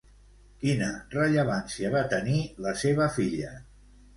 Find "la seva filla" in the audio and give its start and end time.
2.69-3.53